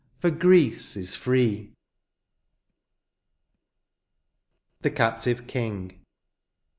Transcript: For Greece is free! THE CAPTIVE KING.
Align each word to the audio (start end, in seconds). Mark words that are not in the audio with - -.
For 0.17 0.31
Greece 0.31 0.97
is 0.97 1.15
free! 1.15 1.73
THE 4.81 4.89
CAPTIVE 4.89 5.45
KING. 5.45 5.99